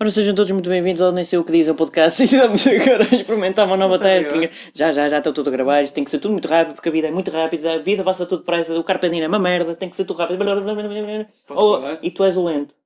[0.00, 2.22] Ora, sejam todos muito bem-vindos ao Nem Sei O Que Diz, o podcast.
[2.22, 4.54] E vamos agora experimentar uma nova técnica.
[4.72, 5.82] Já, já, já estou tudo a gravar.
[5.82, 7.74] Isto tem que ser tudo muito rápido, porque a vida é muito rápida.
[7.74, 8.78] A vida passa tudo depressa.
[8.78, 9.74] O carpe diem é uma merda.
[9.74, 10.38] Tem que ser tudo rápido.
[11.46, 11.98] Posso Oh, falar?
[12.00, 12.76] e tu és o lento.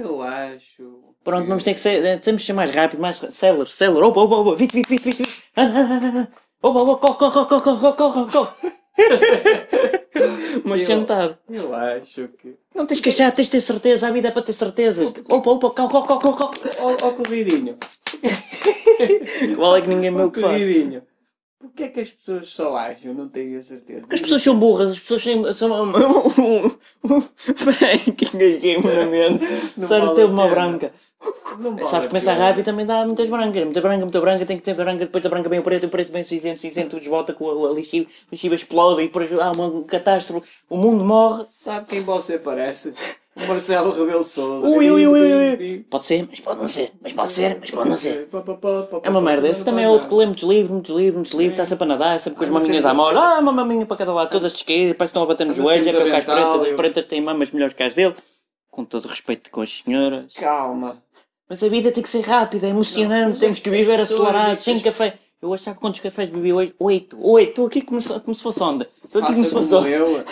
[0.00, 1.14] Eu acho.
[1.22, 4.02] Pronto, vamos ter que ser, eh, temos que ser mais rápido, mais célebre, célebre.
[4.04, 5.42] Opa, opa, opa, vite, vite, vite, vite.
[5.56, 6.28] Ah, ah, ah, ah.
[6.62, 8.72] Opa, opa, corre, corre, corre, corre, corre, corre, corre.
[10.64, 11.36] Mas sentado.
[11.50, 12.56] Eu acho que.
[12.78, 14.06] Não tens que achar, tens de ter certeza.
[14.06, 15.12] A vida é para ter certezas.
[15.28, 16.58] Opa, opa, corre, corre, corre, corre.
[16.78, 17.76] Ó ó, corridinho.
[19.56, 20.52] Qual é que ninguém me Ó o que faz?
[20.52, 21.02] corridinho.
[21.60, 23.12] Porquê é que as pessoas só acham?
[23.12, 24.02] Não tenho a certeza.
[24.02, 25.54] Porque as pessoas são burras, as pessoas são.
[25.54, 25.92] são
[27.64, 29.44] Peraí, que engasguei-me na mente.
[29.76, 30.92] Vale teve a uma branca.
[31.58, 33.64] Não vale Sabes, a começa rápido e também dá muitas brancas.
[33.64, 35.88] Muita branca, muita branca, tem que ter branca, depois da branca bem o preto, o
[35.88, 39.50] preto bem cinzento, cinzento desbota com a, a lixiva, a lixiva explode e depois há
[39.50, 41.42] uma catástrofe, o mundo morre.
[41.44, 42.94] Sabe quem você parece?
[43.42, 44.66] O Marcelo Rebelo de Souza.
[44.66, 45.86] Ui, ui, ui, ui.
[45.88, 48.28] Pode ser, mas pode não ser, mas pode ser, mas pode não ser.
[49.02, 51.52] É uma merda, esse também é outro que lê muitos livros, muitos livros, muitos livros,
[51.54, 53.08] está sempre a nadar, sempre com as É uma maminhas à mão.
[53.08, 55.58] Ah, uma maminha para cada lado, todas de esquerda, parece que estão a bater nos
[55.58, 58.14] É joelhos, é para as pretas, as pretas têm mamas melhores que as dele.
[58.70, 60.32] Com todo o respeito com as senhoras.
[60.34, 61.02] Calma.
[61.48, 64.00] Mas a vida tem que ser rápida, é emocionante, Não, temos é que as viver
[64.00, 65.14] acelerados, sem as- café.
[65.40, 66.74] Eu achava quantos cafés bebi hoje?
[66.80, 67.16] Oito.
[67.20, 67.48] Oito.
[67.50, 68.88] Estou aqui como se, como se fosse onda.
[69.04, 70.24] Estou aqui como se fosse onda.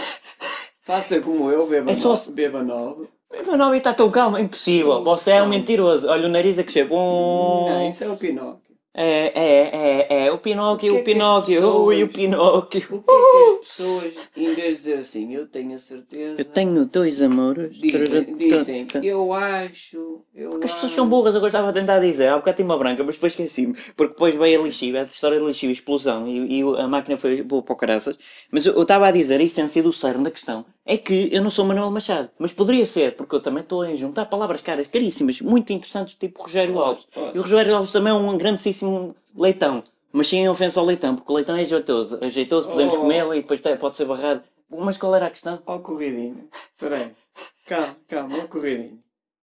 [0.87, 2.17] Faça como eu, beba É só-.
[2.31, 3.09] Beba nove.
[3.45, 5.03] Meu nome está tão calmo, é impossível.
[5.03, 6.07] Você é um mentiroso.
[6.09, 6.85] Olha o nariz a crescer.
[6.87, 7.69] Bom.
[7.69, 8.65] Não, isso é o Pinóquio.
[8.95, 10.33] É, é, é, é.
[10.33, 11.55] O Pinóquio, O o que é que Pinóquio.
[11.57, 12.57] pessoas- Ui, o Pinóquio.
[12.93, 16.41] O que é que as pessoas, em vez de dizer assim, eu tenho a certeza,
[16.41, 17.77] Eu tenho dois amores.
[17.77, 22.29] dizem, dizem eu acho, eu Porque as pessoas são burras, eu gostava de tentar dizer.
[22.29, 23.75] Há bocado tinha uma branca, mas depois esqueci-me.
[23.97, 27.17] Porque depois veio a lixiva, a história da lixiva, a explosão, e, e a máquina
[27.17, 28.19] foi boa para o caraças.
[28.51, 31.49] Mas eu estava a dizer, a essência do cerne da questão é que eu não
[31.49, 32.29] sou Manuel Machado.
[32.39, 36.43] Mas poderia ser, porque eu também estou a juntar palavras caras, caríssimas, muito interessantes, tipo
[36.43, 37.09] Rogério Alves.
[37.35, 39.83] E o Rogério Alves também é um grandíssimo leitão.
[40.13, 42.19] Mas sem ofensa ao leitão, porque o leitão é ajeitoso.
[42.23, 42.99] Ajeitoso, podemos Oh.
[43.01, 44.43] comê-lo e depois pode ser barrado.
[44.71, 45.63] Mas qual era a questão?
[45.67, 47.11] Ó corridinho, peraí,
[47.67, 48.99] calma, calma, ó corridinho.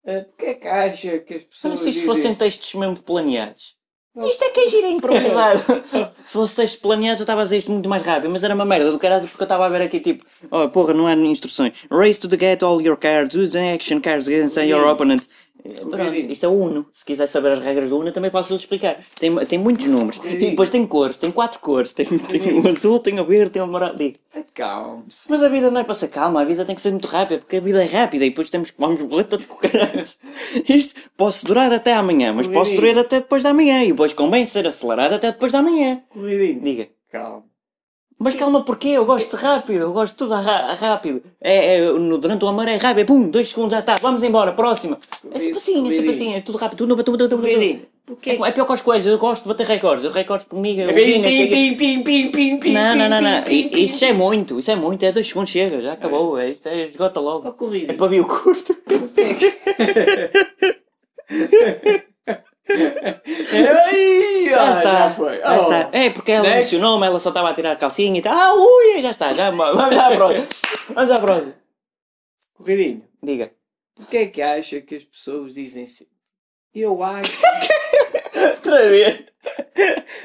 [0.08, 2.38] Uh, Porquê é que acha que as Como pessoas se isto fossem assim?
[2.38, 3.76] textos mesmo planeados.
[4.16, 5.60] Isto é que é giro improvisado.
[6.24, 8.64] se fosse textos planeados eu estava a dizer isto muito mais rápido, mas era uma
[8.64, 11.74] merda do caralho porque eu estava a ver aqui tipo, oh porra, não há instruções.
[11.90, 15.26] Race to the get all your cards, use action cards against your opponent.
[15.62, 16.86] Pronto, isto é o Uno.
[16.92, 18.96] Se quiser saber as regras do Uno, também posso lhe explicar.
[19.18, 20.20] Tem, tem muitos números.
[20.24, 21.92] E depois tem cores, tem quatro cores.
[21.92, 23.96] Tem, tem o azul, tem o verde, tem o amarelo.
[23.96, 25.30] Digo, Acalme-se.
[25.30, 27.40] mas a vida não é para ser calma, a vida tem que ser muito rápida,
[27.40, 30.18] porque a vida é rápida e depois temos que vamos morrer todos com caralhos.
[30.68, 34.46] Isto posso durar até amanhã, mas posso durar até depois da manhã e depois convém
[34.46, 36.02] ser acelerado até depois da manhã.
[36.60, 36.88] Diga.
[37.10, 37.44] calma.
[38.20, 38.88] Mas calma, porquê?
[38.88, 41.22] Eu gosto de rápido, eu gosto de tudo ra- rápido.
[41.40, 44.22] É, é, no, durante o amor é rápido, é pum, dois segundos já está, vamos
[44.24, 44.98] embora, próxima.
[45.32, 47.80] É sempre assim, é sempre assim, é tudo rápido, tudo, tudo, tudo, tudo, tudo.
[48.06, 48.30] porquê?
[48.30, 50.88] É, é pior que os coelhos, eu gosto de bater recordes, eu recordes comigo, eu
[50.88, 53.42] Pim, vinho, pim, pim, pim, pim, pim, pim, Não, não, não, não.
[53.44, 55.04] pim, I- pim, Isso é muito, isso é muito.
[55.04, 56.36] É dois segundos chega, já acabou.
[56.38, 57.46] É, isto é, esgota logo.
[57.88, 58.76] É para vir o curto.
[62.70, 65.08] Ai, Já está.
[65.08, 65.56] Já Oh.
[65.56, 65.87] está.
[65.98, 66.74] É porque ela Next.
[66.74, 68.32] emocionou-me, ela só estava a tirar a calcinha e tal.
[68.36, 69.32] Ah, ui, já está.
[69.32, 70.46] Já, vamos à próxima.
[70.94, 71.54] Vamos à próxima.
[72.54, 73.52] Corridinho, Diga.
[73.94, 76.06] porquê é que acha que as pessoas dizem assim?
[76.74, 77.32] Eu acho.
[78.68, 79.28] Outra vez.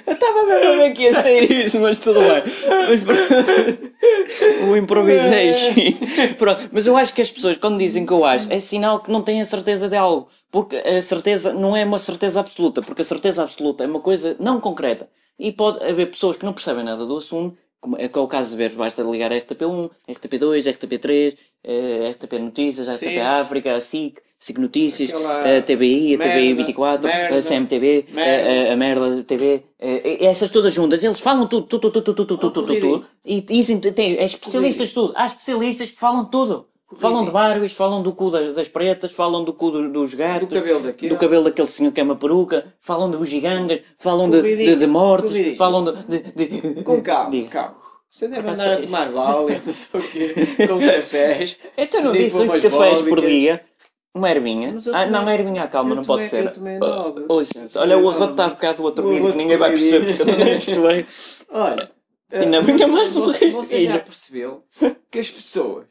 [0.06, 2.44] Eu estava mesmo a ver que ia sair isso, mas tudo bem.
[2.90, 3.94] Mas pronto.
[4.70, 5.74] o improvisation.
[6.38, 6.70] Pronto.
[6.72, 9.22] Mas eu acho que as pessoas, quando dizem que eu acho, é sinal que não
[9.22, 10.28] têm a certeza de algo.
[10.52, 12.82] Porque a certeza não é uma certeza absoluta.
[12.82, 15.08] Porque a certeza absoluta é uma coisa não concreta.
[15.40, 17.58] E pode haver pessoas que não percebem nada do assunto.
[17.80, 22.12] Como é que é o caso de ver, basta ligar a RTP1, RTP2, RTP3, eh,
[22.12, 23.20] RTP Notícias, RTP Sim.
[23.20, 28.06] África, a SIC, SIC Notícias, Aquela eh, a TBI, a TBI 24, merda, a CMTV,
[28.12, 28.70] merda.
[28.70, 32.04] A, a, Merda TV, eh, eh, a, essas todas juntas, eles falam tudo, tudo, tudo,
[32.14, 35.14] tudo, tudo, tudo, tudo, tudo e dizem, tem, é especialistas Corrido.
[35.14, 36.68] tudo, há especialistas que falam tudo.
[36.96, 40.80] Falam de barbas, falam do cu das, pretas, falam do cu dos gatos, do cabelo,
[40.82, 41.10] daquele.
[41.10, 44.88] do cabelo daquele senhor que é uma peruca, falam de bugigangas, falam de, de, de,
[44.88, 45.58] mortes, Corrido.
[45.58, 46.20] falam de.
[46.20, 47.84] de com calma, calma.
[48.14, 51.58] Você deve andar a tomar bala, não sei o quê, com cafés.
[51.76, 53.66] Então não tipo disse oito cafés por dia
[54.14, 54.76] uma ervinha.
[54.94, 56.46] Ah, não, uma ervinha calma, não pode ser.
[56.46, 57.26] eu tomei nove.
[57.28, 57.80] Oh, licença.
[57.80, 60.16] Olha, o arroto está a bocado do outro O vídeo que arroto ninguém vai perceber
[60.18, 61.06] porque eu é isto veio.
[61.50, 61.92] Olha,
[62.32, 64.64] E na eh, minha mais uma você, você já percebeu
[65.10, 65.86] que as pessoas,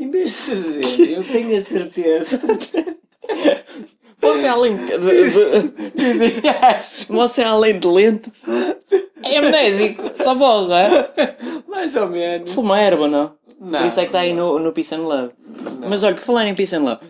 [0.00, 2.40] em vez de se dizer, eu tenho a certeza,
[4.20, 4.92] Você além de,
[6.48, 7.12] acho.
[7.12, 8.32] você além de lento
[9.22, 11.08] é amnésico, só pode, não é?
[11.68, 12.50] Mais ou menos.
[12.52, 13.37] Fuma erva, não?
[13.60, 15.32] Não, Por isso é que está aí no, no Peace and Love.
[15.80, 17.00] Mas olha, por falar em Peace and Love,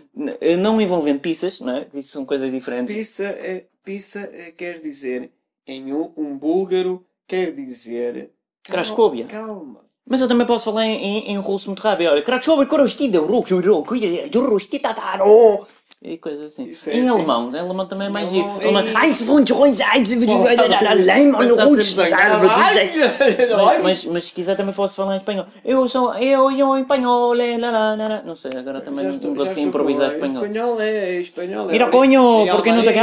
[0.57, 1.87] não envolvendo pizzas, não é?
[1.93, 2.95] Isso são coisas diferentes.
[2.95, 5.31] Pizza, é, pizza é, quer dizer,
[5.67, 8.31] em um, um búlgaro, quer dizer...
[8.63, 9.25] Crascóvia.
[9.25, 9.81] Calma.
[10.09, 12.09] Mas eu também posso falar em, em, em russo muito rápido.
[12.09, 13.85] Olha, Krakow, Korostida, Rokshuro,
[14.49, 15.67] Rostita, Taro.
[16.01, 16.63] E coisas assim.
[16.63, 17.09] Isso é em assim.
[17.09, 18.47] alemão, em alemão também é mais giro.
[18.47, 19.81] alemão, Eins, Wunsch, Eins,
[23.83, 25.45] Mas, mas, se quiser também posso falar em espanhol.
[25.65, 27.33] Eu sou, eu, eu, em espanhol,
[28.25, 30.45] não sei, agora também não, estou- não consigo improvisar espanhol.
[30.45, 31.71] Espanhol é, espanhol é.
[31.73, 32.93] Mira, coño, Real ¿por qué no te é-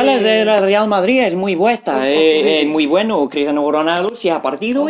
[0.56, 3.28] El Real Madrid es muy buena, es, es muy bueno.
[3.28, 4.88] Cristiano Ronaldo se ha partido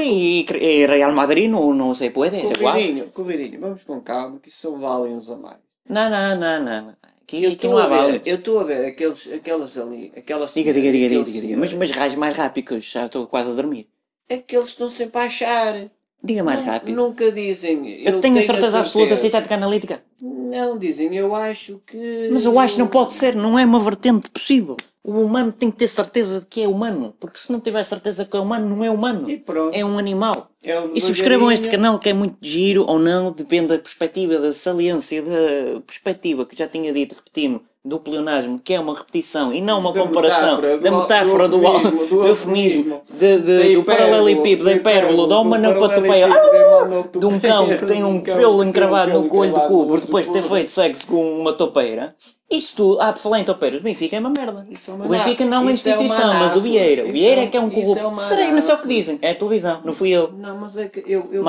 [0.48, 2.12] cre- eh, Real Madrid no se
[2.56, 2.74] igual.
[2.74, 5.56] Corridinho, corridinho, vamos com calma, que isso são válios a mais.
[5.88, 6.94] Não, não, não, não.
[7.26, 8.20] Aqui, Eu aqui estou não há a ver, balas.
[8.24, 11.56] eu estou a ver aqueles, aquelas ali, aquelas Diga, diga, diga, diga, diga, diga.
[11.58, 13.88] Mas, mas rage mais rápido que eu já estou quase a dormir.
[14.28, 15.90] É que eles estão sempre a achar.
[16.22, 16.94] Diga mais Nu- rápido.
[16.96, 18.00] Nunca dizem.
[18.04, 20.02] eu tenho a certeza absoluta, citática analítica.
[20.22, 22.28] Não, dizem, eu acho que.
[22.32, 24.76] Mas eu acho que não pode ser, não é uma vertente possível.
[25.04, 27.14] O humano tem que ter certeza de que é humano.
[27.20, 29.30] Porque se não tiver certeza que é humano, não é humano.
[29.30, 29.72] E pronto.
[29.76, 30.48] É um animal.
[30.64, 34.52] É E subscrevam este canal que é muito giro ou não, depende da perspectiva, da
[34.52, 39.60] saliência, da perspectiva que já tinha dito, repetindo, do pleonasmo, que é uma repetição e
[39.60, 43.68] não uma Da comparação metáfora, da metáfora do, do eufemismo, do, do eufemismo, de, de-
[43.68, 48.36] da do paralelepípedo, da hipérbole, da onomatopeia, paralelepípedo, de um cão que tem um cão
[48.36, 52.14] pelo um encravado no coelho do encravado depois de ter feito sexo com uma topeira.
[52.48, 54.66] Isso tudo, ah, por falar em topeiras, o Benfica é uma merda.
[54.70, 56.60] Isso é uma o Benfica não é uma é instituição, mas o.
[56.60, 58.06] Vieira, o Vieira é- é que é um é corrupto.
[58.06, 60.30] uma Será, mas é o que dizem, é a televisão, não fui eu.
[60.32, 61.28] Não, mas é que eu.
[61.32, 61.44] eu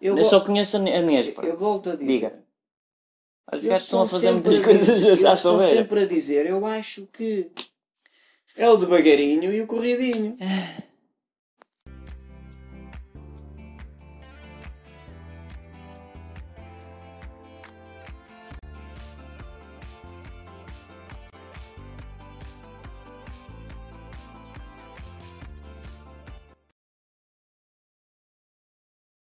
[0.00, 1.48] eu Eu, só conheço a Ne- a Nespera.
[1.48, 2.06] Eu volto a dizer.
[2.06, 2.32] Diga.
[3.52, 7.08] Os gajos estão a fazer muitas coisas eles já estão sempre a dizer, eu acho
[7.12, 7.50] que
[8.56, 10.36] é o devagarinho e o corridinho.